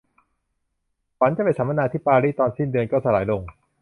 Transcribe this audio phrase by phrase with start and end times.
[1.19, 3.41] ฝันจะไปสัมมนาที่ปารีสตอนสิ้นเดือนก็สลายลง